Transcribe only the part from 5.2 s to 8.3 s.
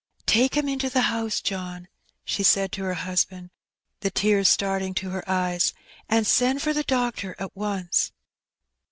eyes, "and send for the doctor at once."